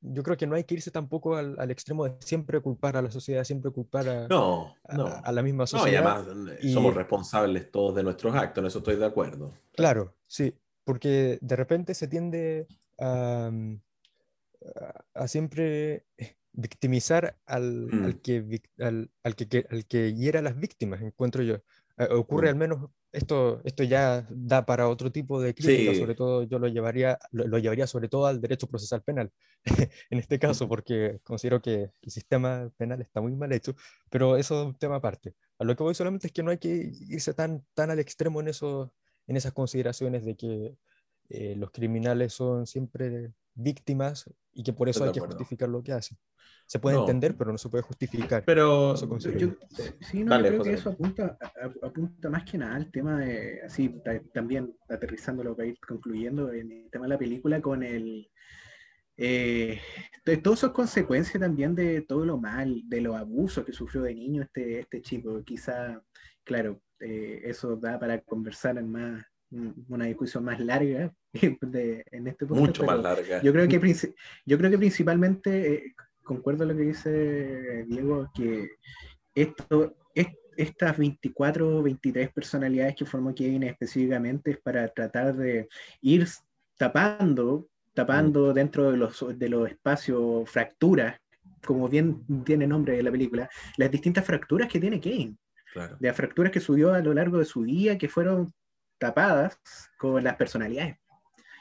[0.01, 3.01] yo creo que no hay que irse tampoco al, al, extremo de siempre culpar a
[3.01, 6.25] la sociedad, siempre culpar a, no, a, la misma sociedad.
[6.25, 9.53] No, y además somos responsables todos de nuestros actos, en eso estoy de acuerdo.
[9.75, 12.67] Claro, sí, porque de repente se tiende
[12.99, 13.51] a,
[15.13, 16.05] a siempre
[16.57, 18.19] victimizar al, al, mm.
[18.21, 21.55] que, al, al, que, al que hiera a las víctimas, encuentro yo.
[21.97, 22.49] Eh, ocurre mm.
[22.49, 26.67] al menos, esto, esto ya da para otro tipo de crítica, sobre todo yo lo
[26.67, 29.31] llevaría, lo, llevaría sobre todo al derecho procesal penal,
[30.09, 33.75] en este caso, porque considero que el sistema penal está muy mal hecho,
[34.09, 35.35] pero eso es un tema aparte.
[35.59, 38.41] A lo que voy solamente es que no hay que irse tan, tan al extremo
[38.41, 38.93] en, eso,
[39.27, 40.75] en esas consideraciones de que
[41.29, 44.25] eh, los criminales son siempre víctimas
[44.57, 46.17] y que por eso hay que justificar lo que hacen.
[46.65, 48.43] Se puede entender, pero no se puede justificar.
[48.43, 49.55] Pero yo,
[50.01, 51.37] sí, no, creo que eso apunta,
[51.83, 54.01] apunta más que nada al tema de, así,
[54.33, 58.27] también aterrizándolo para ir concluyendo, en el tema de la película con el...
[59.15, 59.79] Eh,
[60.25, 64.15] de todas esas consecuencias también de todo lo mal, de los abusos que sufrió de
[64.15, 65.43] niño este, este chico.
[65.43, 66.01] Quizá,
[66.43, 71.11] claro, eh, eso da para conversar en más, una discusión más larga
[71.61, 72.63] de, en este punto.
[72.63, 73.41] Mucho más larga.
[73.41, 73.95] Yo creo que,
[74.45, 78.69] yo creo que principalmente, eh, concuerdo lo que dice Diego, que
[79.33, 79.95] esto,
[80.57, 85.69] estas 24 o 23 personalidades que formó Kevin específicamente es para tratar de
[86.01, 86.27] ir
[86.77, 88.53] tapando, tapando mm.
[88.53, 91.19] dentro de los, de los espacios fracturas,
[91.65, 95.37] como bien tiene nombre de la película, las distintas fracturas que tiene Kevin.
[95.99, 98.51] De las fracturas que subió a lo largo de su día, que fueron
[98.97, 99.59] tapadas
[99.97, 100.97] con las personalidades.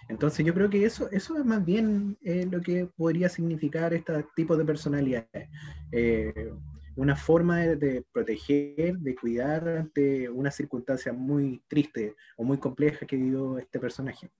[0.09, 4.24] Entonces yo creo que eso, eso es más bien eh, lo que podría significar este
[4.37, 5.49] tipo de personalidades.
[5.91, 6.53] Eh,
[6.95, 13.16] una forma de, proteger, de cuidar ante una circunstancia muy triste o muy compleja que
[13.16, 14.30] vivió este personaje.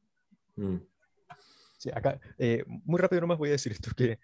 [0.55, 0.77] Mm.
[1.77, 4.19] Sí, acá, eh, muy rápido nomás voy a decir esto, que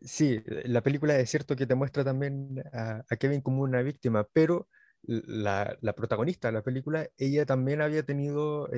[0.00, 4.68] sí, la película es cierto que te muestra también a, Kevin como una víctima, pero
[5.02, 8.68] la, la, protagonista de la película, ella también había tenido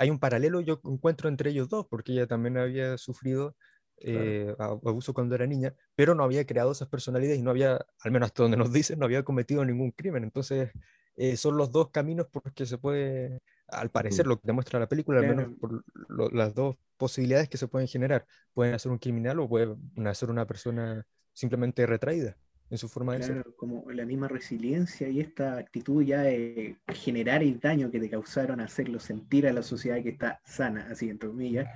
[0.00, 3.54] hay un paralelo yo encuentro entre ellos dos, porque ella también había sufrido
[3.98, 8.10] eh, abuso cuando era niña, pero no había creado esas personalidades y no había, al
[8.10, 10.24] menos hasta donde nos dicen, no había cometido ningún crimen.
[10.24, 10.70] Entonces,
[11.16, 15.20] eh, son los dos caminos porque se puede, al parecer, lo que demuestra la película,
[15.20, 15.84] al menos por
[16.32, 18.24] las dos posibilidades que se pueden generar.
[18.54, 19.76] Pueden hacer un criminal o pueden
[20.06, 22.38] hacer una persona simplemente retraída
[22.70, 23.44] en su forma de ser.
[23.56, 28.60] Como la misma resiliencia y esta actitud ya de generar el daño que te causaron,
[28.60, 31.68] hacerlo sentir a la sociedad que está sana, así entre comillas.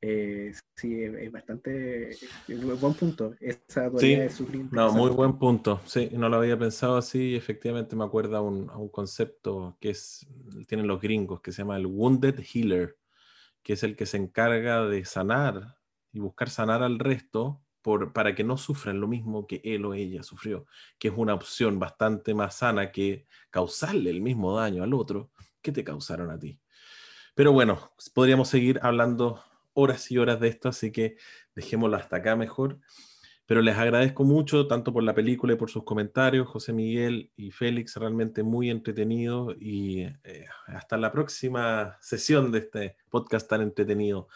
[0.00, 2.16] Eh, sí, es, bastante
[2.80, 3.34] buen punto.
[3.40, 4.30] Esa sí, de
[4.70, 5.80] no, muy buen punto.
[5.84, 7.34] Sí, no lo había pensado así.
[7.34, 10.26] Efectivamente, me acuerda a un, a un concepto que es,
[10.68, 12.96] tienen los gringos que se llama el Wounded Healer,
[13.62, 15.76] que es el que se encarga de sanar
[16.12, 17.65] y buscar sanar al resto
[18.12, 20.66] para que no sufran lo mismo que él o ella sufrió,
[20.98, 25.30] que es una opción bastante más sana que causarle el mismo daño al otro
[25.62, 26.60] que te causaron a ti.
[27.34, 29.42] Pero bueno, podríamos seguir hablando
[29.74, 31.16] horas y horas de esto, así que
[31.54, 32.80] dejémoslo hasta acá mejor.
[33.46, 37.52] Pero les agradezco mucho, tanto por la película y por sus comentarios, José Miguel y
[37.52, 44.28] Félix, realmente muy entretenido y eh, hasta la próxima sesión de este podcast tan entretenido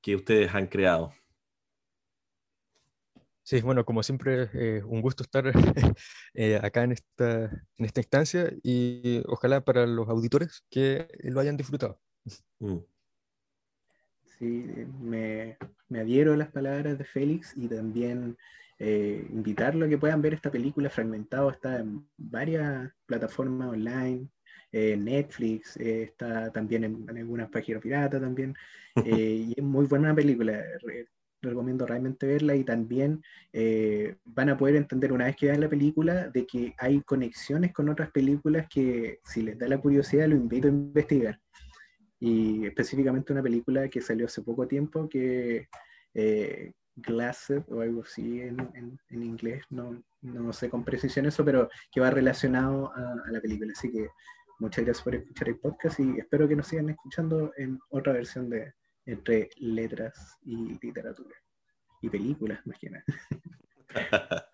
[0.00, 1.12] que ustedes han creado.
[3.44, 5.44] Sí, bueno, como siempre, eh, un gusto estar
[6.34, 7.44] eh, acá en esta,
[7.76, 12.00] en esta instancia y ojalá para los auditores que lo hayan disfrutado.
[12.60, 12.78] Mm.
[14.38, 14.64] Sí,
[15.00, 15.56] me,
[15.88, 18.36] me adhiero a las palabras de Félix y también
[18.78, 24.28] eh, invitarlo a que puedan ver esta película fragmentado, está en varias plataformas online,
[24.72, 28.54] Netflix, está también en, algunas páginas piratas también,
[29.04, 30.64] y es muy buena película,
[31.42, 33.22] recomiendo realmente verla y también
[33.52, 37.72] eh, van a poder entender una vez que vean la película de que hay conexiones
[37.72, 41.40] con otras películas que si les da la curiosidad lo invito a investigar.
[42.20, 45.68] Y específicamente una película que salió hace poco tiempo que
[46.14, 46.72] eh,
[47.68, 52.92] o algo así en, inglés, no, no, sé con precisión eso, pero que va relacionado
[52.94, 53.72] a la película.
[53.74, 54.08] Así que
[54.60, 58.50] muchas gracias por escuchar el podcast y espero que nos sigan escuchando en otra versión
[58.50, 58.74] de,
[59.06, 61.36] entre letras y literatura.
[62.00, 63.12] Y películas, imagínate.